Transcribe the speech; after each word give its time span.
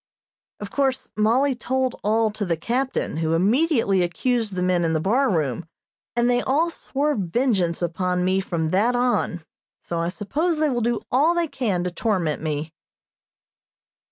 Of 0.59 0.71
course 0.71 1.09
Mollie 1.15 1.53
told 1.53 1.99
all 2.03 2.31
to 2.31 2.43
the 2.43 2.57
captain, 2.57 3.17
who 3.17 3.33
immediately 3.35 4.01
accused 4.01 4.55
the 4.55 4.63
men 4.63 4.83
in 4.83 4.93
the 4.93 4.99
bar 4.99 5.29
room, 5.29 5.67
and 6.15 6.27
they 6.27 6.41
all 6.41 6.71
swore 6.71 7.13
vengeance 7.13 7.83
upon 7.83 8.25
me 8.25 8.39
from 8.41 8.71
that 8.71 8.95
on, 8.95 9.43
so 9.83 9.99
I 9.99 10.07
suppose 10.07 10.57
they 10.57 10.69
will 10.71 10.81
do 10.81 11.01
all 11.11 11.35
they 11.35 11.47
can 11.47 11.83
to 11.83 11.91
torment 11.91 12.41
me. 12.41 12.73